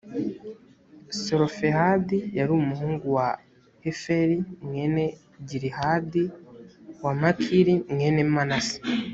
selofehadi 1.21 2.17
yari 2.37 2.51
umuhungu 2.59 3.05
wa 3.17 3.29
heferi 3.83 4.37
mwene 4.65 5.05
gilihadi 5.47 6.23
wa 7.03 7.11
makiri 7.21 7.73
mwene 7.95 8.21
manase. 8.35 8.77